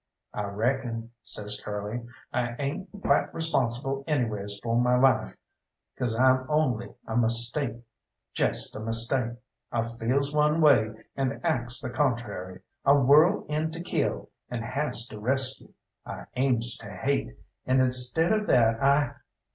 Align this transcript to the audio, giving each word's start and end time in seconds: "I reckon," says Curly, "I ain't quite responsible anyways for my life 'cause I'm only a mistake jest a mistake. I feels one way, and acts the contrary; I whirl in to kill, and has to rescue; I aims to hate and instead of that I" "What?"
"I 0.33 0.45
reckon," 0.45 1.11
says 1.21 1.61
Curly, 1.63 2.03
"I 2.33 2.55
ain't 2.57 2.89
quite 3.03 3.31
responsible 3.35 4.03
anyways 4.07 4.59
for 4.63 4.75
my 4.75 4.95
life 4.97 5.35
'cause 5.95 6.19
I'm 6.19 6.47
only 6.49 6.95
a 7.05 7.15
mistake 7.15 7.75
jest 8.33 8.75
a 8.75 8.79
mistake. 8.79 9.33
I 9.71 9.83
feels 9.83 10.33
one 10.33 10.59
way, 10.59 10.95
and 11.15 11.39
acts 11.43 11.81
the 11.81 11.91
contrary; 11.91 12.61
I 12.83 12.93
whirl 12.93 13.45
in 13.47 13.69
to 13.69 13.79
kill, 13.79 14.31
and 14.49 14.65
has 14.65 15.05
to 15.09 15.19
rescue; 15.19 15.71
I 16.03 16.25
aims 16.35 16.77
to 16.77 16.89
hate 16.91 17.33
and 17.67 17.77
instead 17.79 18.31
of 18.31 18.47
that 18.47 18.81
I" 18.81 19.03
"What?" 19.09 19.15